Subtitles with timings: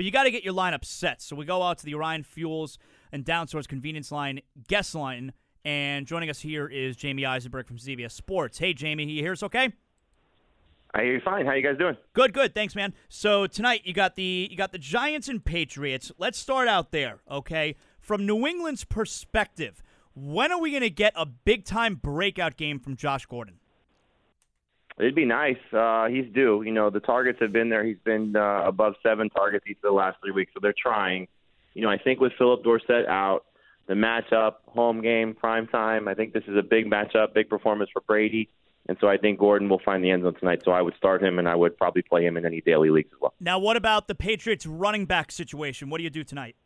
[0.00, 1.20] But you got to get your lineup set.
[1.20, 2.78] So we go out to the Orion Fuels
[3.12, 5.34] and Down Source Convenience Line guest line.
[5.62, 8.56] And joining us here is Jamey Eisenberg from CBS Sports.
[8.56, 9.74] Hey, Jamey, you hear us okay?
[10.94, 11.44] I hear you fine.
[11.44, 11.98] How you guys doing?
[12.14, 12.54] Good, good.
[12.54, 12.94] Thanks, man.
[13.10, 16.10] So tonight you got the you got the Giants and Patriots.
[16.16, 17.76] Let's start out there, okay?
[18.00, 19.82] From New England's perspective,
[20.14, 23.56] when are we going to get a big time breakout game from Josh Gordon?
[25.00, 25.56] It'd be nice.
[25.72, 26.62] Uh, he's due.
[26.62, 27.82] You know, the targets have been there.
[27.84, 31.26] He's been uh, above seven targets each of the last three weeks, so they're trying.
[31.74, 33.46] You know, I think with Phillip Dorsett out,
[33.86, 37.90] the matchup, home game, prime time, I think this is a big matchup, big performance
[37.92, 38.50] for Brady.
[38.88, 40.62] And so I think Gordon will find the end zone tonight.
[40.64, 43.10] So I would start him, and I would probably play him in any daily leagues
[43.12, 43.34] as well.
[43.40, 45.90] Now, what about the Patriots running back situation?
[45.90, 46.56] What do you do tonight?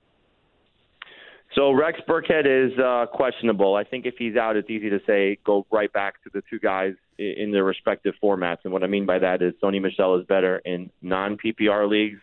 [1.54, 3.76] So Rex Burkhead is uh, questionable.
[3.76, 6.58] I think if he's out, it's easy to say go right back to the two
[6.58, 8.58] guys in their respective formats.
[8.64, 12.18] And what I mean by that is Sony Michel is better in non PPR leagues,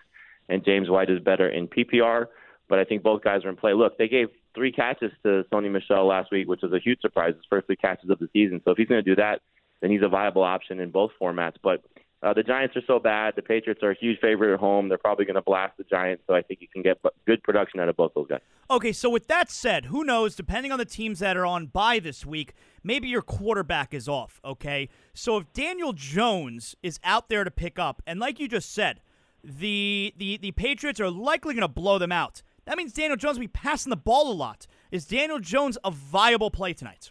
[0.50, 2.26] and James White is better in PPR.
[2.68, 3.74] But I think both guys are in play.
[3.74, 7.34] Look, they gave three catches to Sony Michel last week, which was a huge surprise.
[7.36, 8.62] His first three catches of the season.
[8.66, 9.42] So if he's going to do that,
[9.82, 11.56] then he's a viable option in both formats.
[11.64, 11.84] But
[12.24, 13.34] uh, the Giants are so bad.
[13.36, 14.90] The Patriots are a huge favorite at home.
[14.90, 16.24] They're probably going to blast the Giants.
[16.28, 18.42] So I think you can get good production out of both those guys.
[18.70, 20.36] Okay, so with that said, who knows?
[20.36, 24.40] Depending on the teams that are on bye this week, maybe your quarterback is off.
[24.46, 28.72] Okay, so if Daniel Jones is out there to pick up, and like you just
[28.72, 29.02] said,
[29.44, 32.44] the the the Patriots are likely going to blow them out.
[32.66, 34.68] That means Daniel Jones will be passing the ball a lot.
[34.92, 37.10] Is Daniel Jones a viable play tonight?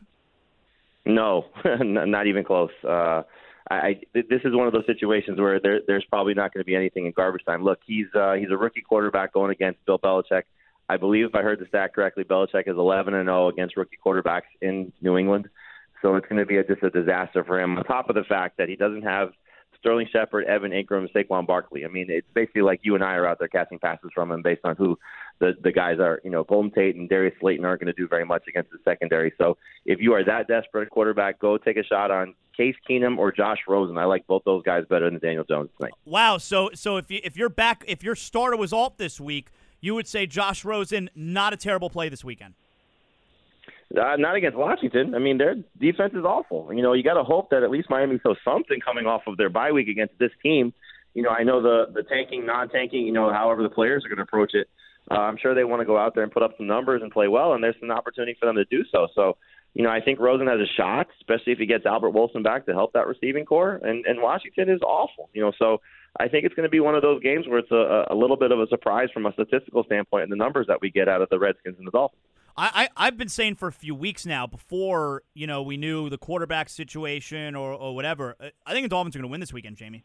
[1.04, 2.70] No, not even close.
[2.88, 3.22] Uh,
[3.70, 6.74] I, this is one of those situations where there, there's probably not going to be
[6.74, 7.62] anything in garbage time.
[7.62, 10.42] Look, he's uh, he's a rookie quarterback going against Bill Belichick.
[10.88, 13.98] I believe if I heard the stat correctly, Belichick is 11 and 0 against rookie
[14.04, 15.48] quarterbacks in New England.
[16.02, 17.78] So it's going to be a, just a disaster for him.
[17.78, 19.30] On top of the fact that he doesn't have
[19.78, 21.84] Sterling Shepard, Evan Engram, Saquon Barkley.
[21.84, 24.42] I mean, it's basically like you and I are out there catching passes from him
[24.42, 24.98] based on who
[25.38, 26.20] the the guys are.
[26.22, 28.78] You know, Golden Tate and Darius Slayton aren't going to do very much against the
[28.84, 29.32] secondary.
[29.38, 29.56] So
[29.86, 33.58] if you are that desperate quarterback, go take a shot on Case Keenum or Josh
[33.66, 33.98] Rosen.
[33.98, 35.92] I like both those guys better than Daniel Jones tonight.
[36.04, 36.38] Wow.
[36.38, 39.48] So so if you, if you're back, if your starter was off this week,
[39.80, 42.54] you would say Josh Rosen not a terrible play this weekend.
[43.96, 45.16] Uh, not against Washington.
[45.16, 46.72] I mean, their defense is awful.
[46.72, 49.36] You know, you got to hope that at least Miami shows something coming off of
[49.36, 50.72] their bye week against this team.
[51.14, 53.04] You know, I know the the tanking, non-tanking.
[53.04, 54.68] You know, however the players are going to approach it.
[55.10, 57.10] Uh, I'm sure they want to go out there and put up some numbers and
[57.10, 59.08] play well, and there's an opportunity for them to do so.
[59.14, 59.36] So,
[59.74, 62.66] you know, I think Rosen has a shot, especially if he gets Albert Wilson back
[62.66, 63.80] to help that receiving corps.
[63.82, 65.30] And and Washington is awful.
[65.32, 65.80] You know, so
[66.18, 68.36] I think it's going to be one of those games where it's a, a little
[68.36, 71.22] bit of a surprise from a statistical standpoint in the numbers that we get out
[71.22, 72.20] of the Redskins and the Dolphins.
[72.56, 76.10] I, I have been saying for a few weeks now, before you know we knew
[76.10, 78.36] the quarterback situation or, or whatever.
[78.40, 80.02] Uh, I think the Dolphins are going to win this weekend, Jamey.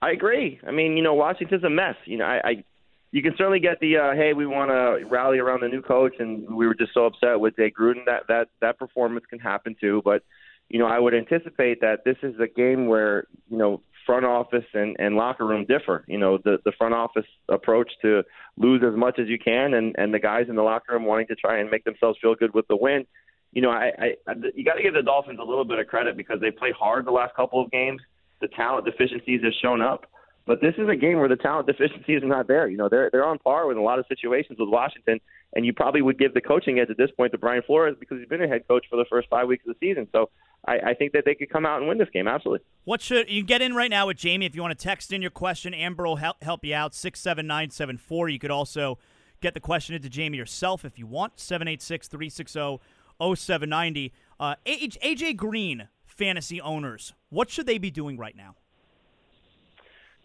[0.00, 0.60] I agree.
[0.66, 1.96] I mean, you know, Washington's a mess.
[2.04, 2.64] You know, I, I
[3.10, 6.14] you can certainly get the uh, hey, we want to rally around the new coach,
[6.18, 9.74] and we were just so upset with Jay Gruden that that that performance can happen
[9.80, 10.02] too.
[10.04, 10.22] But
[10.68, 14.64] you know, I would anticipate that this is a game where you know front office
[14.72, 16.04] and, and locker room differ.
[16.06, 18.22] You know, the the front office approach to
[18.56, 21.26] lose as much as you can, and and the guys in the locker room wanting
[21.28, 23.06] to try and make themselves feel good with the win.
[23.52, 25.86] You know, I, I, I you got to give the Dolphins a little bit of
[25.86, 28.02] credit because they played hard the last couple of games.
[28.40, 30.06] The talent deficiencies have shown up,
[30.48, 32.66] but this is a game where the talent deficiencies are not there.
[32.68, 35.20] You know, they're they're on par with a lot of situations with Washington,
[35.52, 38.18] and you probably would give the coaching edge at this point to Brian Flores because
[38.18, 40.08] he's been a head coach for the first five weeks of the season.
[40.10, 40.30] So
[40.66, 42.26] I, I think that they could come out and win this game.
[42.26, 42.64] Absolutely.
[42.84, 44.46] What should you get in right now with Jamey?
[44.46, 46.94] If you want to text in your question, Amber will help, help you out.
[46.94, 48.30] Six seven nine seven four.
[48.30, 48.98] You could also
[49.42, 51.38] get the question into Jamey yourself if you want.
[51.38, 52.80] 786 360
[53.20, 54.12] 0790.
[54.40, 58.56] Uh, AJ Green fantasy owners, what should they be doing right now?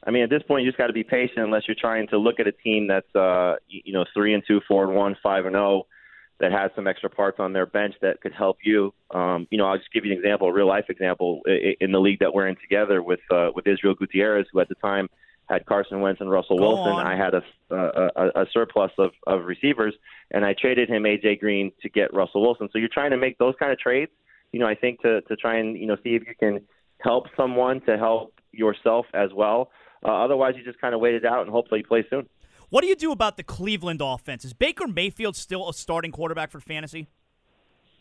[0.05, 2.17] I mean, at this point, you just got to be patient unless you're trying to
[2.17, 5.45] look at a team that's, uh, you know, three and two, four and one, five
[5.45, 5.87] and zero oh,
[6.39, 8.93] that has some extra parts on their bench that could help you.
[9.13, 11.41] Um, you know, I'll just give you an example, a real life example
[11.79, 14.75] in the league that we're in together with uh, with Israel Gutierrez, who at the
[14.75, 15.07] time
[15.49, 16.93] had Carson Wentz and Russell Go Wilson.
[16.93, 17.07] on.
[17.07, 19.93] I had a, a a surplus of of receivers,
[20.31, 22.69] and I traded him AJ Green to get Russell Wilson.
[22.71, 24.11] So you're trying to make those kind of trades.
[24.51, 26.61] You know, I think to to try and you know see if you can
[26.99, 29.69] help someone to help yourself as well.
[30.03, 32.27] Uh, otherwise, you just kind of wait it out and hopefully you play soon.
[32.69, 34.43] What do you do about the Cleveland offense?
[34.43, 37.07] Is Baker Mayfield still a starting quarterback for fantasy?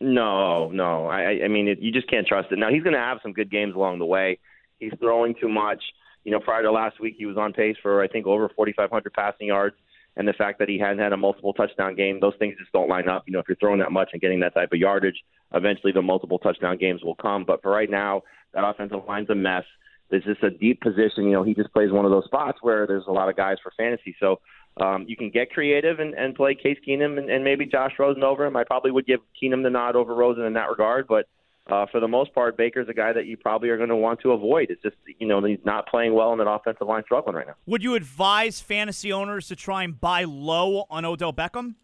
[0.00, 1.06] No, no.
[1.06, 2.58] I, I mean, it, you just can't trust it.
[2.58, 4.38] Now he's going to have some good games along the way.
[4.78, 5.82] He's throwing too much.
[6.24, 9.12] You know, prior to last week, he was on pace for I think over 4,500
[9.12, 9.76] passing yards.
[10.16, 12.88] And the fact that he hadn't had a multiple touchdown game, those things just don't
[12.88, 13.24] line up.
[13.26, 15.22] You know, if you're throwing that much and getting that type of yardage,
[15.54, 17.44] eventually the multiple touchdown games will come.
[17.46, 18.22] But for right now,
[18.52, 19.64] that offensive line's a mess.
[20.12, 21.24] There's just a deep position.
[21.24, 23.56] You know, he just plays one of those spots where there's a lot of guys
[23.62, 24.14] for fantasy.
[24.20, 24.40] So
[24.76, 28.22] um, you can get creative and, and play Case Keenum and, and maybe Josh Rosen
[28.22, 28.54] over him.
[28.54, 31.28] I probably would give Keenum the nod over Rosen in that regard, but
[31.70, 34.20] uh, for the most part, Baker's a guy that you probably are going to want
[34.20, 34.70] to avoid.
[34.70, 37.54] It's just you know he's not playing well in that offensive line, struggling right now.
[37.66, 41.76] Would you advise fantasy owners to try and buy low on Odell Beckham?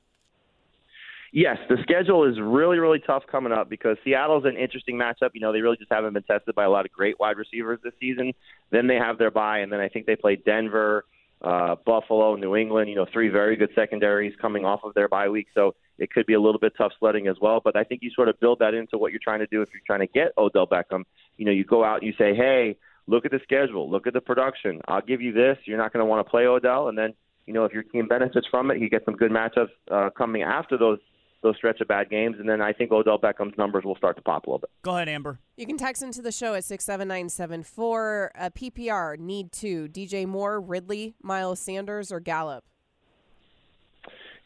[1.32, 5.30] Yes, the schedule is really, really tough coming up because Seattle's an interesting matchup.
[5.34, 7.80] You know, they really just haven't been tested by a lot of great wide receivers
[7.84, 8.32] this season.
[8.70, 11.04] Then they have their bye, and then I think they play Denver,
[11.42, 12.88] uh, Buffalo, New England.
[12.88, 15.48] You know, three very good secondaries coming off of their bye week.
[15.54, 17.60] So it could be a little bit tough sledding as well.
[17.62, 19.68] But I think you sort of build that into what you're trying to do if
[19.72, 21.04] you're trying to get Odell Beckham.
[21.36, 22.76] You know, you go out and you say, hey,
[23.06, 24.80] look at the schedule, look at the production.
[24.88, 25.58] I'll give you this.
[25.64, 27.12] You're not going to want to play Odell, and then
[27.46, 30.42] you know if your team benefits from it, you get some good matchups uh, coming
[30.42, 30.98] after those
[31.42, 34.22] those stretch of bad games, and then I think Odell Beckham's numbers will start to
[34.22, 34.70] pop a little bit.
[34.82, 35.38] Go ahead, Amber.
[35.56, 38.32] You can text into the show at 67974.
[38.36, 39.88] Uh, PPR, need two.
[39.88, 42.64] DJ Moore, Ridley, Miles Sanders, or Gallup?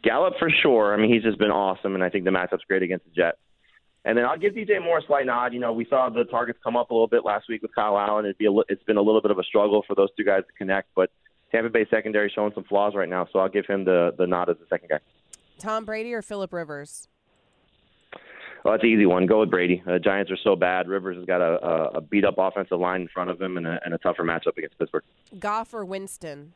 [0.02, 0.92] Gallup for sure.
[0.92, 3.38] I mean, he's just been awesome, and I think the matchup's great against the Jets.
[4.04, 5.54] And then I'll give DJ Moore a slight nod.
[5.54, 7.96] You know, we saw the targets come up a little bit last week with Kyle
[7.96, 8.24] Allen.
[8.24, 10.42] It'd be a, it's been a little bit of a struggle for those two guys
[10.46, 11.10] to connect, but
[11.52, 14.48] Tampa Bay secondary showing some flaws right now, so I'll give him the the nod
[14.48, 14.98] as the second guy.
[15.62, 17.08] Tom Brady or Philip Rivers?
[18.64, 19.26] Well, that's an easy one.
[19.26, 19.82] Go with Brady.
[19.86, 20.88] The Giants are so bad.
[20.88, 23.78] Rivers has got a, a beat up offensive line in front of him and a,
[23.84, 25.04] and a tougher matchup against Pittsburgh.
[25.38, 26.52] Goff or Winston?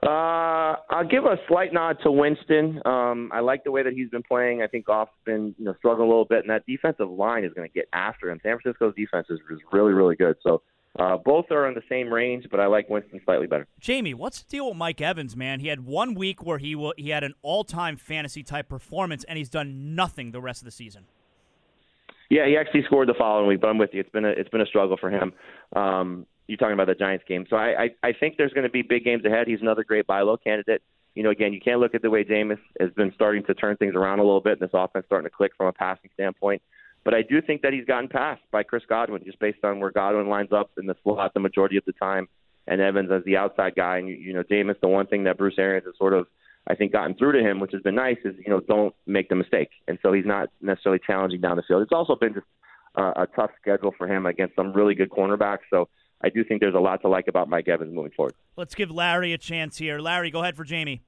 [0.00, 2.80] Uh, I'll give a slight nod to Winston.
[2.84, 4.62] Um, I like the way that he's been playing.
[4.62, 7.52] I think Goff's been you know struggling a little bit, and that defensive line is
[7.52, 8.38] going to get after him.
[8.44, 10.36] San Francisco's defense is, is really really good.
[10.44, 10.62] So
[10.98, 13.66] uh, both are in the same range, but I like Winston slightly better.
[13.80, 15.60] Jamey, what's the deal with Mike Evans, man?
[15.60, 19.24] He had one week where he w- he had an all time fantasy type performance,
[19.24, 21.04] and he's done nothing the rest of the season.
[22.30, 24.00] Yeah, he actually scored the following week, but I'm with you.
[24.00, 25.32] It's been a it's been a struggle for him.
[25.74, 27.46] Um, you're talking about the Giants game.
[27.48, 29.46] So I, I, I think there's going to be big games ahead.
[29.46, 30.82] He's another great buy low candidate.
[31.14, 33.76] You know, again, you can't look at the way Jameis has been starting to turn
[33.76, 36.62] things around a little bit, and this offense starting to click from a passing standpoint.
[37.04, 39.90] But I do think that he's gotten passed by Chris Godwin just based on where
[39.90, 42.28] Godwin lines up in the slot the majority of the time,
[42.66, 43.98] and Evans as the outside guy.
[43.98, 46.26] And you know, Jameis, the one thing that Bruce Arians has sort of
[46.68, 49.28] I think gotten through to him, which has been nice, is you know don't make
[49.28, 51.82] the mistake, and so he's not necessarily challenging down the field.
[51.82, 52.46] It's also been just
[52.94, 55.60] uh, a tough schedule for him against some really good cornerbacks.
[55.70, 55.88] So
[56.20, 58.34] I do think there's a lot to like about Mike Evans moving forward.
[58.56, 59.98] Let's give Larry a chance here.
[59.98, 61.00] Larry, go ahead for Jamey.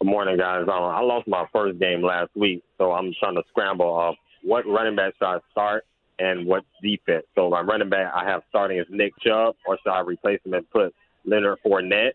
[0.00, 0.64] Good morning, guys.
[0.66, 4.96] I lost my first game last week, so I'm trying to scramble off what running
[4.96, 5.84] back should I start
[6.18, 7.24] and what defense.
[7.34, 10.54] So my running back I have starting is Nick Chubb, or should I replace him
[10.54, 10.94] and put
[11.24, 12.12] Leonard Fournette?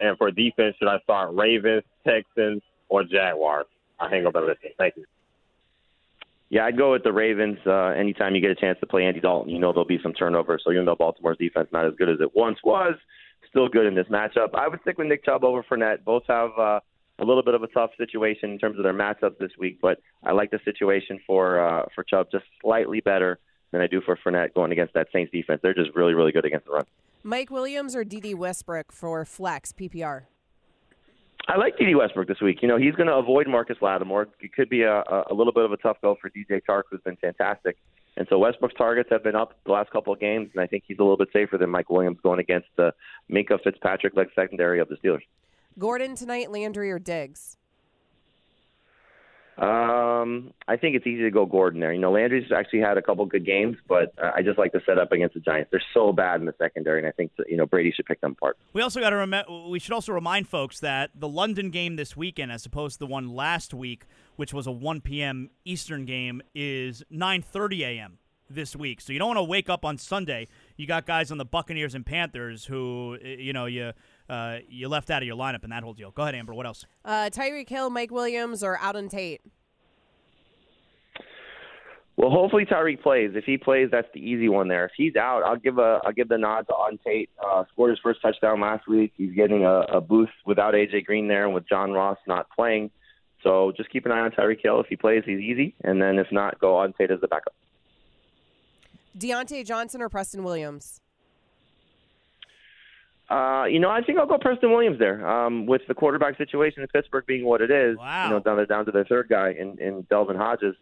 [0.00, 3.66] And for defense, should I start Ravens, Texans, or Jaguars?
[3.98, 4.70] I hang up and listen.
[4.78, 5.04] Thank you.
[6.48, 7.58] Yeah, I'd go with the Ravens.
[7.64, 10.12] Uh, anytime you get a chance to play Andy Dalton, you know there'll be some
[10.12, 10.58] turnover.
[10.62, 12.94] So even though Baltimore's defense not as good as it once was,
[13.50, 14.54] still good in this matchup.
[14.54, 16.04] I would stick with Nick Chubb over Fournette.
[16.04, 16.80] Both have uh,
[17.20, 20.00] a little bit of a tough situation in terms of their matchups this week, but
[20.24, 23.38] I like the situation for uh, for Chubb just slightly better
[23.72, 25.60] than I do for Fournette going against that Saints defense.
[25.62, 26.84] They're just really, really good against the run.
[27.22, 30.22] Mike Williams or Dede Westbrook for flex PPR?
[31.48, 32.58] I like Dede Westbrook this week.
[32.62, 34.28] You know, he's going to avoid Marcus Lattimore.
[34.40, 37.00] It could be a, a little bit of a tough go for DJ Chark, who's
[37.02, 37.76] been fantastic.
[38.16, 40.84] And so Westbrook's targets have been up the last couple of games, and I think
[40.86, 42.92] he's a little bit safer than Mike Williams going against the
[43.30, 45.22] Minkah Fitzpatrick led secondary of the Steelers.
[45.78, 47.56] Gordon tonight, Landry or Diggs?
[49.60, 51.92] Um, I think it's easy to go Gordon there.
[51.92, 54.80] You know, Landry's actually had a couple good games, but uh, I just like to
[54.86, 55.68] set up against the Giants.
[55.70, 58.32] They're so bad in the secondary, and I think you know Brady should pick them
[58.32, 58.56] apart.
[58.72, 59.68] We also got to remember.
[59.68, 63.06] We should also remind folks that the London game this weekend, as opposed to the
[63.06, 65.50] one last week, which was a 1 p.m.
[65.66, 68.18] Eastern game, is 9:30 a.m.
[68.48, 69.02] this week.
[69.02, 70.48] So you don't want to wake up on Sunday.
[70.80, 73.92] You got guys on the Buccaneers and Panthers who, you know, you
[74.30, 76.10] uh, you left out of your lineup in that whole deal.
[76.10, 76.54] Go ahead, Amber.
[76.54, 76.86] What else?
[77.04, 79.42] Uh, Tyreek Hill, Mike Williams, or Auden Tate?
[82.16, 83.32] Well, hopefully Tyreek plays.
[83.34, 84.86] If he plays, that's the easy one there.
[84.86, 87.28] If he's out, I'll give a I'll give the nod to Auden Tate.
[87.38, 89.12] Uh, scored his first touchdown last week.
[89.18, 92.90] He's getting a, a boost without AJ Green there, and with John Ross not playing.
[93.42, 94.80] So just keep an eye on Tyreek Hill.
[94.80, 97.54] If he plays, he's easy, and then if not, go Auden Tate as the backup.
[99.18, 101.00] Diontae Johnson or Preston Williams?
[103.28, 105.24] Uh, you know, I think I'll go Preston Williams there.
[105.26, 108.24] Um, with the quarterback situation in Pittsburgh being what it is, Wow.
[108.24, 110.74] you know, down to down to their third guy in, in Devlin Hodges.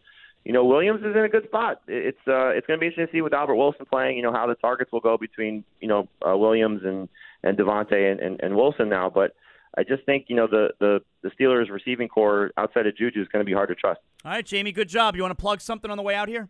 [0.44, 1.82] You know, Williams is in a good spot.
[1.86, 4.16] It's uh, it's going to be interesting to see with Albert Wilson playing.
[4.16, 7.08] You know how the targets will go between you know uh, Williams and
[7.42, 9.10] and Diontae and, and, and Wilson now.
[9.10, 9.34] But
[9.76, 13.28] I just think you know the the the Steelers receiving corps outside of Juju is
[13.28, 14.00] going to be hard to trust.
[14.24, 15.16] All right, Jamey, good job.
[15.16, 16.48] You want to plug something on the way out here?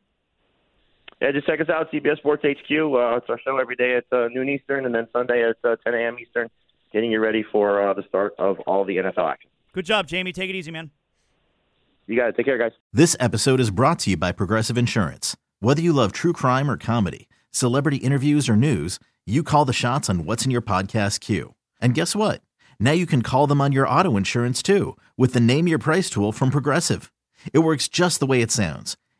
[1.21, 2.71] Yeah, just check us out, CBS Sports HQ.
[2.71, 5.77] Uh, it's our show every day at uh, noon Eastern, and then Sunday at uh,
[5.85, 6.17] 10 a.m.
[6.21, 6.49] Eastern,
[6.93, 9.51] getting you ready for uh, the start of all the NFL action.
[9.73, 10.33] Good job, Jamey.
[10.33, 10.91] Take it easy, man.
[12.07, 12.37] You got it.
[12.37, 12.73] Take care, guys.
[12.93, 15.37] This episode is brought to you by Progressive Insurance.
[15.61, 20.09] Whether you love true crime or comedy, celebrity interviews or news, you call the shots
[20.09, 21.55] on what's in your podcast queue.
[21.81, 22.41] And guess what?
[22.81, 26.09] Now you can call them on your auto insurance too with the Name Your Price
[26.09, 27.13] tool from Progressive.
[27.53, 28.97] It works just the way it sounds.